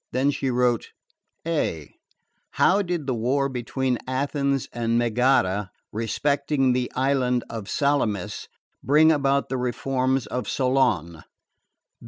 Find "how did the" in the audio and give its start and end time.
2.53-3.13